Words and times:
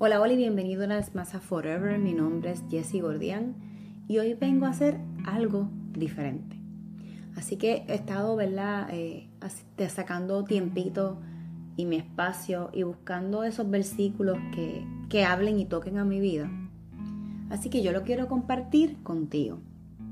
Hola, 0.00 0.20
hola 0.20 0.34
y 0.34 0.36
bienvenido 0.36 0.84
una 0.84 0.94
vez 0.94 1.12
más 1.16 1.34
a 1.34 1.40
Forever. 1.40 1.98
Mi 1.98 2.12
nombre 2.12 2.52
es 2.52 2.62
Jessie 2.70 3.00
Gordian 3.00 3.56
y 4.06 4.18
hoy 4.18 4.34
vengo 4.34 4.66
a 4.66 4.68
hacer 4.68 4.96
algo 5.26 5.68
diferente. 5.92 6.56
Así 7.34 7.56
que 7.56 7.84
he 7.88 7.94
estado, 7.96 8.36
¿verdad?, 8.36 8.90
eh, 8.92 9.28
sacando 9.88 10.44
tiempito 10.44 11.18
y 11.74 11.84
mi 11.84 11.96
espacio 11.96 12.70
y 12.72 12.84
buscando 12.84 13.42
esos 13.42 13.68
versículos 13.68 14.38
que, 14.54 14.86
que 15.08 15.24
hablen 15.24 15.58
y 15.58 15.64
toquen 15.64 15.98
a 15.98 16.04
mi 16.04 16.20
vida. 16.20 16.48
Así 17.50 17.68
que 17.68 17.82
yo 17.82 17.90
lo 17.90 18.04
quiero 18.04 18.28
compartir 18.28 19.02
contigo. 19.02 19.58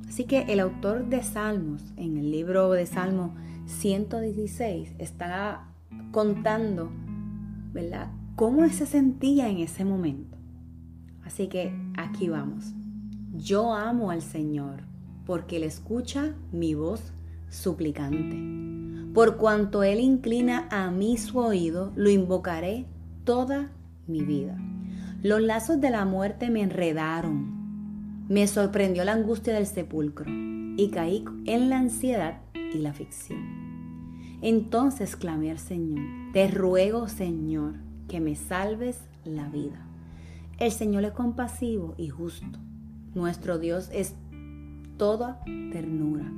Así 0.08 0.24
que 0.24 0.46
el 0.48 0.58
autor 0.58 1.06
de 1.06 1.22
Salmos, 1.22 1.84
en 1.96 2.16
el 2.16 2.32
libro 2.32 2.72
de 2.72 2.86
Salmos 2.86 3.30
116, 3.66 4.94
está 4.98 5.68
contando, 6.10 6.90
¿verdad? 7.72 8.08
Cómo 8.36 8.68
se 8.68 8.84
sentía 8.84 9.48
en 9.48 9.58
ese 9.58 9.84
momento. 9.84 10.36
Así 11.24 11.48
que 11.48 11.72
aquí 11.96 12.28
vamos. 12.28 12.74
Yo 13.34 13.74
amo 13.74 14.10
al 14.10 14.20
Señor 14.22 14.82
porque 15.24 15.56
Él 15.56 15.64
escucha 15.64 16.34
mi 16.52 16.74
voz 16.74 17.12
suplicante. 17.48 19.12
Por 19.14 19.38
cuanto 19.38 19.82
Él 19.82 20.00
inclina 20.00 20.68
a 20.70 20.90
mí 20.90 21.16
su 21.16 21.38
oído, 21.38 21.92
lo 21.96 22.10
invocaré 22.10 22.84
toda 23.24 23.72
mi 24.06 24.22
vida. 24.22 24.56
Los 25.22 25.40
lazos 25.40 25.80
de 25.80 25.90
la 25.90 26.04
muerte 26.04 26.50
me 26.50 26.60
enredaron. 26.60 28.26
Me 28.28 28.46
sorprendió 28.46 29.02
la 29.04 29.14
angustia 29.14 29.54
del 29.54 29.66
sepulcro 29.66 30.30
y 30.30 30.90
caí 30.92 31.24
en 31.46 31.70
la 31.70 31.78
ansiedad 31.78 32.42
y 32.54 32.78
la 32.78 32.92
ficción. 32.92 33.40
Entonces 34.42 35.16
clamé 35.16 35.50
al 35.50 35.58
Señor, 35.58 36.04
te 36.34 36.48
ruego 36.48 37.08
Señor, 37.08 37.85
que 38.08 38.20
me 38.20 38.36
salves 38.36 38.98
la 39.24 39.48
vida. 39.48 39.86
El 40.58 40.72
Señor 40.72 41.04
es 41.04 41.12
compasivo 41.12 41.94
y 41.98 42.08
justo. 42.08 42.58
Nuestro 43.14 43.58
Dios 43.58 43.90
es 43.92 44.14
toda 44.96 45.42
ternura. 45.72 46.32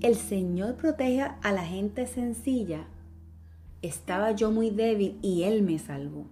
El 0.00 0.14
Señor 0.16 0.76
protege 0.76 1.22
a 1.22 1.52
la 1.52 1.64
gente 1.64 2.06
sencilla. 2.06 2.86
Estaba 3.82 4.32
yo 4.32 4.50
muy 4.50 4.70
débil 4.70 5.18
y 5.22 5.44
Él 5.44 5.62
me 5.62 5.78
salvó. 5.78 6.26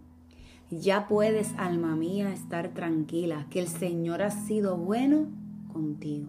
Ya 0.71 1.07
puedes, 1.07 1.55
alma 1.59 1.95
mía, 1.95 2.33
estar 2.33 2.71
tranquila, 2.75 3.47
que 3.51 3.61
el 3.61 3.69
Señor 3.69 4.23
ha 4.23 4.31
sido 4.31 4.77
bueno 4.77 5.29
contigo. 5.73 6.29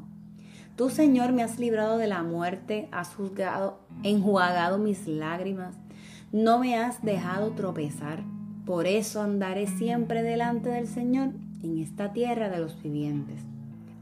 Tú, 0.75 0.89
Señor, 0.89 1.31
me 1.31 1.41
has 1.41 1.57
librado 1.57 1.97
de 1.97 2.05
la 2.05 2.21
muerte, 2.21 2.87
has 2.91 3.15
juzgado, 3.15 3.79
enjuagado 4.03 4.77
mis 4.77 5.07
lágrimas, 5.07 5.75
no 6.31 6.59
me 6.59 6.75
has 6.75 7.01
dejado 7.03 7.51
tropezar. 7.51 8.23
Por 8.65 8.85
eso 8.85 9.21
andaré 9.21 9.67
siempre 9.67 10.23
delante 10.23 10.69
del 10.69 10.87
Señor 10.87 11.29
en 11.63 11.77
esta 11.77 12.11
tierra 12.13 12.49
de 12.49 12.59
los 12.59 12.81
vivientes. 12.81 13.41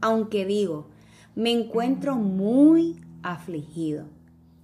Aunque 0.00 0.44
digo, 0.44 0.88
me 1.34 1.52
encuentro 1.52 2.16
muy 2.16 3.00
afligido, 3.22 4.06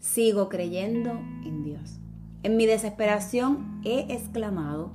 sigo 0.00 0.48
creyendo 0.48 1.10
en 1.44 1.62
Dios. 1.62 1.98
En 2.42 2.56
mi 2.56 2.66
desesperación 2.66 3.80
he 3.84 4.12
exclamado, 4.12 4.90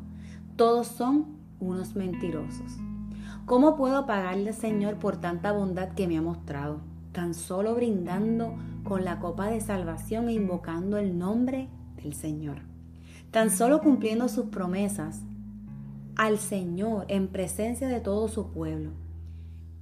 todos 0.58 0.88
son 0.88 1.38
unos 1.60 1.96
mentirosos. 1.96 2.78
¿Cómo 3.46 3.78
puedo 3.78 4.06
pagarle, 4.06 4.52
Señor, 4.52 4.96
por 4.96 5.18
tanta 5.18 5.54
bondad 5.54 5.94
que 5.94 6.08
me 6.08 6.18
ha 6.18 6.22
mostrado? 6.22 6.82
Tan 7.14 7.34
solo 7.34 7.76
brindando 7.76 8.56
con 8.84 9.06
la 9.06 9.20
copa 9.20 9.48
de 9.48 9.62
salvación 9.62 10.28
e 10.28 10.34
invocando 10.34 10.98
el 10.98 11.18
nombre 11.18 11.70
del 12.02 12.14
Señor. 12.14 12.62
Tan 13.32 13.50
solo 13.50 13.82
cumpliendo 13.82 14.30
sus 14.30 14.46
promesas 14.46 15.22
al 16.16 16.40
Señor 16.40 17.06
en 17.10 17.28
presencia 17.28 17.88
de 17.88 18.00
todo 18.00 18.28
su 18.28 18.52
pueblo. 18.52 18.92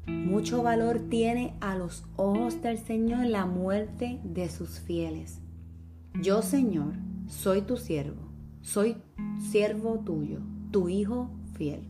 Mucho 0.07 0.61
valor 0.61 0.99
tiene 1.09 1.55
a 1.61 1.75
los 1.75 2.03
ojos 2.15 2.61
del 2.61 2.77
Señor 2.77 3.25
la 3.25 3.45
muerte 3.45 4.19
de 4.23 4.49
sus 4.49 4.79
fieles. 4.79 5.39
Yo, 6.21 6.41
Señor, 6.41 6.93
soy 7.27 7.61
tu 7.61 7.77
siervo, 7.77 8.21
soy 8.61 8.97
siervo 9.51 9.99
tuyo, 9.99 10.39
tu 10.71 10.89
hijo 10.89 11.29
fiel. 11.53 11.81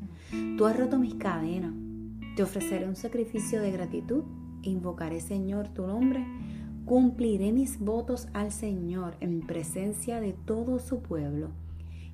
Tú 0.58 0.66
has 0.66 0.78
roto 0.78 0.98
mis 0.98 1.16
cadenas. 1.16 1.74
Te 2.36 2.44
ofreceré 2.44 2.88
un 2.88 2.96
sacrificio 2.96 3.62
de 3.62 3.72
gratitud. 3.72 4.24
Invocaré, 4.62 5.22
Señor, 5.22 5.70
tu 5.70 5.86
nombre 5.86 6.26
Cumpliré 6.86 7.52
mis 7.52 7.80
votos 7.80 8.28
al 8.34 8.52
Señor 8.52 9.16
en 9.20 9.42
presencia 9.42 10.22
de 10.22 10.34
todo 10.34 10.78
su 10.78 11.02
pueblo 11.02 11.50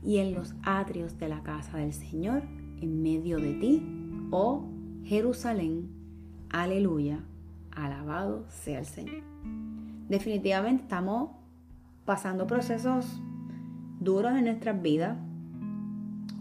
y 0.01 0.19
en 0.19 0.33
los 0.33 0.56
atrios 0.63 1.19
de 1.19 1.27
la 1.27 1.44
casa 1.44 1.79
del 1.79 1.91
Señor 1.91 2.44
en 2.79 3.03
medio 3.03 3.38
de 3.38 3.53
ti, 3.56 3.83
oh 4.31 4.63
Jerusalén. 5.03 5.89
Aleluya. 6.50 7.19
Alabado 7.75 8.45
sea 8.47 8.79
el 8.79 8.85
Señor. 8.85 9.23
Definitivamente 10.07 10.83
estamos 10.83 11.31
pasando 12.06 12.47
procesos 12.47 13.21
duros 14.00 14.31
en 14.38 14.45
nuestras 14.45 14.81
vidas 14.81 15.17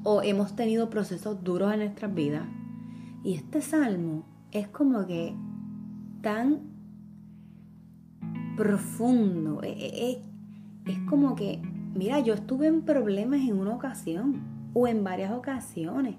o 0.05 0.23
hemos 0.23 0.55
tenido 0.55 0.88
procesos 0.88 1.43
duros 1.43 1.73
en 1.73 1.81
nuestras 1.81 2.15
vidas. 2.15 2.47
Y 3.25 3.35
este 3.35 3.61
salmo 3.61 4.25
es 4.53 4.69
como 4.69 5.05
que 5.06 5.35
tan 6.23 6.70
profundo. 8.61 9.62
Es, 9.62 9.77
es, 9.79 10.19
es 10.85 10.99
como 11.09 11.35
que, 11.35 11.62
mira, 11.95 12.21
yo 12.21 12.35
estuve 12.35 12.67
en 12.67 12.83
problemas 12.83 13.41
en 13.41 13.59
una 13.59 13.75
ocasión 13.75 14.43
o 14.75 14.87
en 14.87 15.03
varias 15.03 15.33
ocasiones. 15.33 16.17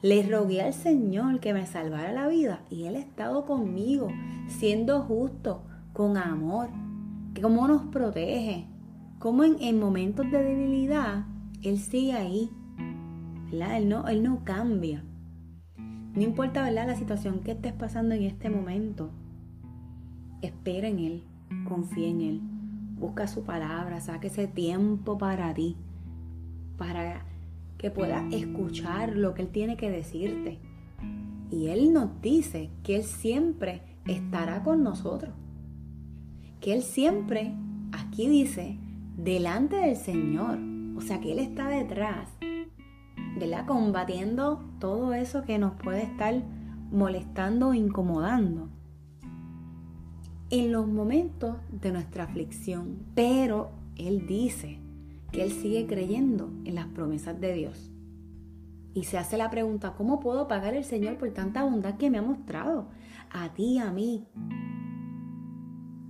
Le 0.00 0.22
rogué 0.22 0.62
al 0.62 0.72
Señor 0.72 1.40
que 1.40 1.52
me 1.52 1.66
salvara 1.66 2.12
la 2.12 2.28
vida 2.28 2.62
y 2.70 2.84
Él 2.84 2.94
ha 2.94 3.00
estado 3.00 3.44
conmigo, 3.44 4.06
siendo 4.46 5.02
justo, 5.02 5.64
con 5.92 6.16
amor, 6.16 6.68
que 7.34 7.42
cómo 7.42 7.66
nos 7.66 7.82
protege, 7.86 8.68
cómo 9.18 9.42
en, 9.42 9.80
momentos 9.80 10.30
de 10.30 10.44
debilidad 10.44 11.26
Él 11.60 11.78
sigue 11.78 12.12
ahí, 12.12 12.50
Él 13.50 13.88
no, 13.88 14.06
él 14.06 14.22
no 14.22 14.44
cambia. 14.44 15.04
No 16.14 16.22
importa, 16.22 16.62
¿verdad? 16.62 16.86
La 16.86 16.94
situación 16.94 17.40
que 17.40 17.52
estés 17.52 17.72
pasando 17.72 18.14
en 18.14 18.22
este 18.22 18.48
momento. 18.48 19.10
Espera 20.40 20.88
en 20.88 21.00
Él, 21.00 21.24
confía 21.68 22.08
en 22.08 22.20
Él. 22.20 22.40
Busca 22.98 23.26
su 23.26 23.44
palabra, 23.44 24.00
saque 24.00 24.28
ese 24.28 24.46
tiempo 24.46 25.18
para 25.18 25.54
ti, 25.54 25.76
para 26.76 27.24
que 27.78 27.90
puedas 27.90 28.32
escuchar 28.32 29.16
lo 29.16 29.34
que 29.34 29.42
Él 29.42 29.48
tiene 29.48 29.76
que 29.76 29.90
decirte. 29.90 30.58
Y 31.50 31.68
Él 31.68 31.92
nos 31.92 32.20
dice 32.20 32.70
que 32.82 32.96
Él 32.96 33.04
siempre 33.04 33.82
estará 34.06 34.62
con 34.62 34.82
nosotros. 34.82 35.34
Que 36.60 36.74
Él 36.74 36.82
siempre, 36.82 37.54
aquí 37.92 38.28
dice, 38.28 38.78
delante 39.16 39.76
del 39.76 39.96
Señor. 39.96 40.58
O 40.96 41.00
sea, 41.00 41.20
que 41.20 41.32
Él 41.32 41.38
está 41.38 41.68
detrás 41.68 42.28
¿verdad? 43.40 43.66
Combatiendo 43.66 44.62
todo 44.78 45.14
eso 45.14 45.42
que 45.42 45.58
nos 45.58 45.72
puede 45.74 46.02
estar 46.02 46.42
molestando 46.90 47.68
o 47.68 47.74
incomodando 47.74 48.68
en 50.50 50.72
los 50.72 50.86
momentos 50.86 51.56
de 51.70 51.92
nuestra 51.92 52.24
aflicción. 52.24 52.98
Pero 53.14 53.70
Él 53.96 54.26
dice 54.26 54.78
que 55.32 55.42
Él 55.42 55.52
sigue 55.52 55.86
creyendo 55.86 56.50
en 56.64 56.74
las 56.74 56.86
promesas 56.86 57.40
de 57.40 57.54
Dios. 57.54 57.90
Y 58.92 59.04
se 59.04 59.18
hace 59.18 59.36
la 59.36 59.50
pregunta, 59.50 59.94
¿cómo 59.96 60.18
puedo 60.18 60.48
pagar 60.48 60.74
el 60.74 60.84
Señor 60.84 61.16
por 61.16 61.30
tanta 61.30 61.62
bondad 61.62 61.96
que 61.96 62.10
me 62.10 62.18
ha 62.18 62.22
mostrado? 62.22 62.88
A 63.30 63.54
ti, 63.54 63.78
a 63.78 63.92
mí. 63.92 64.26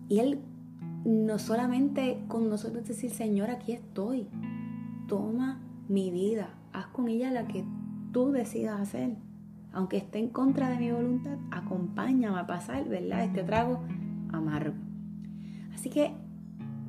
Y 0.08 0.18
Él 0.18 0.40
no 1.04 1.38
solamente 1.38 2.24
con 2.28 2.48
nosotros 2.48 2.88
decir, 2.88 3.10
Señor, 3.10 3.50
aquí 3.50 3.72
estoy. 3.72 4.28
Toma 5.06 5.60
mi 5.88 6.10
vida, 6.10 6.54
haz 6.72 6.86
con 6.86 7.08
ella 7.08 7.30
la 7.30 7.46
que 7.46 7.64
tú 8.12 8.32
decidas 8.32 8.80
hacer. 8.80 9.16
Aunque 9.72 9.98
esté 9.98 10.18
en 10.18 10.30
contra 10.30 10.70
de 10.70 10.78
mi 10.78 10.90
voluntad, 10.90 11.36
acompáñame 11.50 12.38
a 12.38 12.46
pasar, 12.46 12.88
¿verdad? 12.88 13.24
Este 13.24 13.44
trago 13.44 13.80
amargo. 14.32 14.74
Así 15.74 15.90
que 15.90 16.12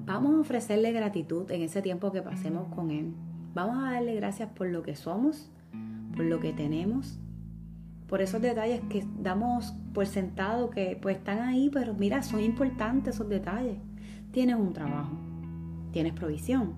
vamos 0.05 0.35
a 0.35 0.39
ofrecerle 0.39 0.91
gratitud 0.91 1.49
en 1.51 1.61
ese 1.61 1.81
tiempo 1.81 2.11
que 2.11 2.21
pasemos 2.21 2.67
con 2.73 2.91
Él. 2.91 3.13
Vamos 3.53 3.77
a 3.83 3.91
darle 3.91 4.15
gracias 4.15 4.49
por 4.49 4.67
lo 4.67 4.83
que 4.83 4.95
somos, 4.95 5.51
por 6.15 6.25
lo 6.25 6.39
que 6.39 6.53
tenemos, 6.53 7.19
por 8.07 8.21
esos 8.21 8.41
detalles 8.41 8.81
que 8.89 9.05
damos 9.21 9.73
por 9.93 10.05
sentado 10.05 10.69
que 10.69 10.97
pues 11.01 11.17
están 11.17 11.39
ahí, 11.39 11.69
pero 11.71 11.93
mira, 11.93 12.23
son 12.23 12.41
importantes 12.41 13.15
esos 13.15 13.29
detalles. 13.29 13.77
Tienes 14.31 14.55
un 14.55 14.73
trabajo, 14.73 15.17
tienes 15.91 16.13
provisión, 16.13 16.73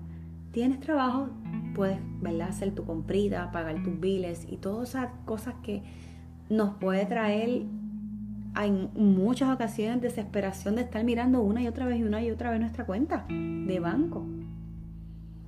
tienes 0.52 0.80
trabajo, 0.80 1.28
puedes 1.74 1.98
¿verdad? 2.20 2.48
hacer 2.48 2.74
tu 2.74 2.84
comprita, 2.84 3.50
pagar 3.50 3.82
tus 3.82 3.98
biles 3.98 4.46
y 4.48 4.56
todas 4.56 4.90
esas 4.90 5.10
cosas 5.24 5.54
que 5.62 5.82
nos 6.48 6.74
puede 6.76 7.06
traer 7.06 7.64
en 8.56 8.90
muchas 8.94 9.52
ocasiones 9.52 10.00
desesperación 10.00 10.76
de 10.76 10.82
estar 10.82 11.04
mirando 11.04 11.40
una 11.40 11.62
y 11.62 11.66
otra 11.66 11.86
vez 11.86 11.98
y 11.98 12.04
una 12.04 12.22
y 12.22 12.30
otra 12.30 12.50
vez 12.50 12.60
nuestra 12.60 12.86
cuenta 12.86 13.26
de 13.28 13.80
banco. 13.80 14.24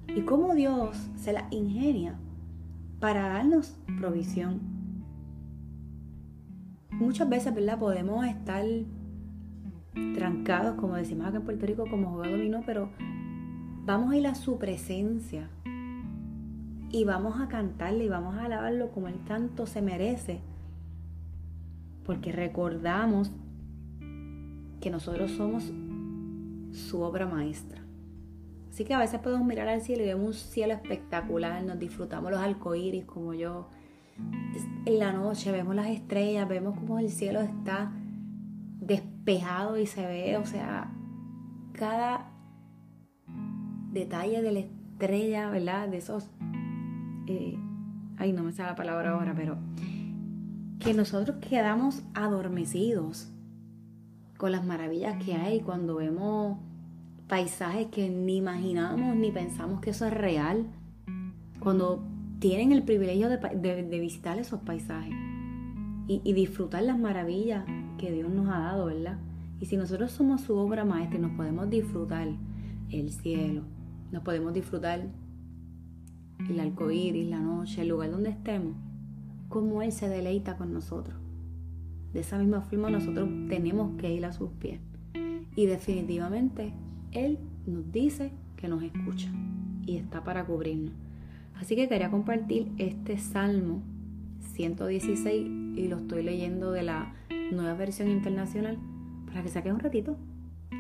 Y 0.08 0.22
cómo 0.22 0.54
Dios 0.54 0.96
se 1.16 1.32
la 1.32 1.46
ingenia 1.50 2.16
para 3.00 3.28
darnos 3.28 3.76
provisión. 3.98 4.60
Muchas 6.90 7.28
veces, 7.28 7.54
¿verdad? 7.54 7.78
Podemos 7.78 8.24
estar 8.26 8.64
trancados, 10.14 10.76
como 10.76 10.94
decimos 10.94 11.26
acá 11.26 11.36
en 11.36 11.44
Puerto 11.44 11.66
Rico, 11.66 11.84
como 11.88 12.12
juego 12.12 12.32
dominó, 12.32 12.62
pero 12.64 12.90
vamos 13.84 14.12
a 14.12 14.16
ir 14.16 14.26
a 14.26 14.34
su 14.34 14.58
presencia 14.58 15.50
y 16.90 17.04
vamos 17.04 17.40
a 17.40 17.48
cantarle 17.48 18.04
y 18.04 18.08
vamos 18.08 18.36
a 18.36 18.44
alabarlo 18.44 18.90
como 18.90 19.08
Él 19.08 19.18
tanto 19.26 19.66
se 19.66 19.82
merece. 19.82 20.40
Porque 22.06 22.32
recordamos 22.32 23.32
que 24.80 24.90
nosotros 24.90 25.32
somos 25.32 25.72
su 26.72 27.00
obra 27.02 27.26
maestra. 27.26 27.82
Así 28.70 28.84
que 28.84 28.94
a 28.94 28.98
veces 28.98 29.20
podemos 29.20 29.46
mirar 29.46 29.68
al 29.68 29.80
cielo 29.80 30.02
y 30.04 30.06
vemos 30.06 30.26
un 30.26 30.34
cielo 30.34 30.74
espectacular, 30.74 31.62
nos 31.64 31.78
disfrutamos 31.78 32.30
los 32.30 32.40
arcoíris 32.40 33.04
como 33.04 33.34
yo. 33.34 33.68
En 34.84 34.98
la 34.98 35.12
noche 35.12 35.50
vemos 35.50 35.74
las 35.74 35.88
estrellas, 35.88 36.48
vemos 36.48 36.78
cómo 36.78 36.98
el 36.98 37.10
cielo 37.10 37.40
está 37.40 37.92
despejado 38.80 39.78
y 39.78 39.86
se 39.86 40.06
ve, 40.06 40.36
o 40.36 40.44
sea, 40.44 40.92
cada 41.72 42.30
detalle 43.92 44.42
de 44.42 44.52
la 44.52 44.60
estrella, 44.60 45.50
¿verdad? 45.50 45.88
De 45.88 45.96
esos 45.96 46.30
eh, 47.26 47.58
ay, 48.18 48.32
no 48.32 48.42
me 48.42 48.52
sale 48.52 48.70
la 48.70 48.76
palabra 48.76 49.10
ahora, 49.10 49.34
pero 49.34 49.56
que 50.86 50.94
nosotros 50.94 51.38
quedamos 51.38 52.04
adormecidos 52.14 53.28
con 54.36 54.52
las 54.52 54.64
maravillas 54.64 55.20
que 55.24 55.34
hay 55.34 55.58
cuando 55.58 55.96
vemos 55.96 56.58
paisajes 57.26 57.88
que 57.88 58.08
ni 58.08 58.36
imaginamos 58.36 59.16
ni 59.16 59.32
pensamos 59.32 59.80
que 59.80 59.90
eso 59.90 60.06
es 60.06 60.14
real, 60.14 60.64
cuando 61.58 62.04
tienen 62.38 62.70
el 62.70 62.84
privilegio 62.84 63.28
de, 63.28 63.98
visitar 63.98 64.38
esos 64.38 64.60
paisajes 64.60 65.12
y, 66.06 66.20
y, 66.22 66.32
disfrutar 66.34 66.84
las 66.84 67.00
maravillas 67.00 67.64
que 67.98 68.12
Dios 68.12 68.30
nos 68.30 68.48
ha 68.48 68.60
dado, 68.60 68.86
¿verdad? 68.86 69.18
Y 69.58 69.66
si 69.66 69.76
nosotros 69.76 70.12
somos 70.12 70.42
su 70.42 70.54
obra 70.54 70.84
maestra 70.84 71.18
y 71.18 71.22
nos 71.22 71.32
podemos 71.32 71.68
disfrutar 71.68 72.28
el 72.92 73.10
cielo, 73.10 73.62
nos 74.12 74.22
podemos 74.22 74.52
disfrutar 74.52 75.08
el 76.48 76.60
arcoíris, 76.60 77.28
la 77.28 77.40
noche, 77.40 77.82
el 77.82 77.88
lugar 77.88 78.12
donde 78.12 78.30
estemos, 78.30 78.76
cómo 79.48 79.82
Él 79.82 79.92
se 79.92 80.08
deleita 80.08 80.56
con 80.56 80.72
nosotros. 80.72 81.16
De 82.12 82.20
esa 82.20 82.38
misma 82.38 82.62
forma 82.62 82.90
nosotros 82.90 83.28
tenemos 83.48 83.96
que 83.98 84.12
ir 84.12 84.24
a 84.24 84.32
sus 84.32 84.50
pies. 84.52 84.80
Y 85.54 85.66
definitivamente 85.66 86.72
Él 87.12 87.38
nos 87.66 87.90
dice 87.92 88.32
que 88.56 88.68
nos 88.68 88.82
escucha 88.82 89.28
y 89.86 89.96
está 89.96 90.24
para 90.24 90.44
cubrirnos. 90.44 90.94
Así 91.54 91.76
que 91.76 91.88
quería 91.88 92.10
compartir 92.10 92.70
este 92.78 93.18
Salmo 93.18 93.82
116 94.52 95.46
y 95.76 95.88
lo 95.88 95.98
estoy 95.98 96.22
leyendo 96.22 96.72
de 96.72 96.82
la 96.82 97.14
nueva 97.52 97.74
versión 97.74 98.08
internacional 98.10 98.78
para 99.26 99.42
que 99.42 99.48
saques 99.48 99.72
un 99.72 99.80
ratito 99.80 100.16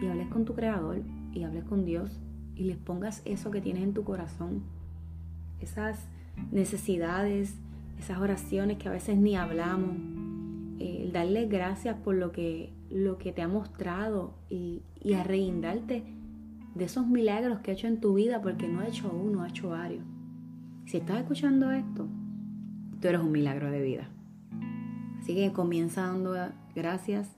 y 0.02 0.06
hables 0.06 0.28
con 0.28 0.44
tu 0.44 0.54
creador 0.54 1.02
y 1.32 1.44
hables 1.44 1.64
con 1.64 1.84
Dios 1.84 2.20
y 2.54 2.64
les 2.64 2.76
pongas 2.76 3.22
eso 3.24 3.50
que 3.50 3.60
tienes 3.60 3.82
en 3.82 3.94
tu 3.94 4.04
corazón 4.04 4.62
esas 5.60 5.98
necesidades, 6.50 7.54
esas 7.98 8.18
oraciones 8.18 8.78
que 8.78 8.88
a 8.88 8.92
veces 8.92 9.16
ni 9.16 9.36
hablamos, 9.36 9.96
el 10.78 11.12
darle 11.12 11.46
gracias 11.46 11.96
por 11.96 12.14
lo 12.14 12.32
que, 12.32 12.72
lo 12.90 13.18
que 13.18 13.32
te 13.32 13.42
ha 13.42 13.48
mostrado 13.48 14.34
y, 14.50 14.82
y 15.02 15.14
a 15.14 15.24
de 15.24 16.84
esos 16.84 17.06
milagros 17.06 17.60
que 17.60 17.70
ha 17.70 17.74
hecho 17.74 17.86
en 17.86 18.00
tu 18.00 18.14
vida, 18.14 18.42
porque 18.42 18.68
no 18.68 18.80
ha 18.80 18.86
hecho 18.86 19.10
uno, 19.10 19.42
ha 19.42 19.48
hecho 19.48 19.70
varios. 19.70 20.04
Si 20.84 20.98
estás 20.98 21.18
escuchando 21.18 21.72
esto, 21.72 22.06
tú 23.00 23.08
eres 23.08 23.20
un 23.20 23.32
milagro 23.32 23.70
de 23.70 23.82
vida. 23.82 24.08
Así 25.18 25.34
que 25.34 25.52
comienza 25.52 26.02
dando 26.02 26.34
gracias 26.74 27.28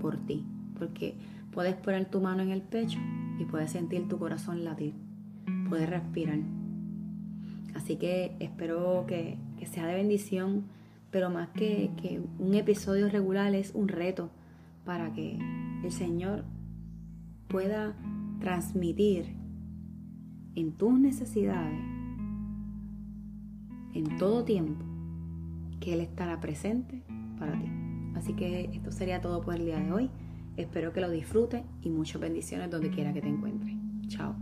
por 0.00 0.16
ti, 0.18 0.44
porque 0.78 1.16
puedes 1.52 1.74
poner 1.74 2.04
tu 2.10 2.20
mano 2.20 2.42
en 2.42 2.50
el 2.50 2.62
pecho 2.62 2.98
y 3.38 3.44
puedes 3.44 3.70
sentir 3.70 4.08
tu 4.08 4.18
corazón 4.18 4.62
latir, 4.62 4.94
puedes 5.68 5.88
respirar. 5.88 6.38
Así 7.74 7.96
que 7.96 8.36
espero 8.40 9.04
que, 9.06 9.38
sea 9.64 9.86
de 9.86 9.94
bendición, 9.94 10.64
pero 11.10 11.30
más 11.30 11.48
que, 11.50 11.90
que 12.00 12.20
un 12.38 12.54
episodio 12.54 13.08
regular 13.08 13.54
es 13.54 13.72
un 13.74 13.88
reto 13.88 14.30
para 14.84 15.12
que 15.12 15.38
el 15.84 15.92
Señor 15.92 16.44
pueda 17.48 17.94
transmitir 18.40 19.36
en 20.54 20.72
tus 20.72 20.98
necesidades, 20.98 21.78
en 23.94 24.16
todo 24.18 24.44
tiempo, 24.44 24.84
que 25.80 25.94
Él 25.94 26.00
estará 26.00 26.40
presente 26.40 27.02
para 27.38 27.58
ti. 27.58 27.68
Así 28.14 28.34
que 28.34 28.70
esto 28.72 28.92
sería 28.92 29.20
todo 29.20 29.40
por 29.40 29.54
el 29.54 29.64
día 29.64 29.78
de 29.78 29.92
hoy. 29.92 30.10
Espero 30.56 30.92
que 30.92 31.00
lo 31.00 31.10
disfrutes 31.10 31.62
y 31.82 31.90
muchas 31.90 32.20
bendiciones 32.20 32.70
donde 32.70 32.90
quiera 32.90 33.12
que 33.12 33.20
te 33.20 33.28
encuentres. 33.28 33.74
Chao. 34.08 34.41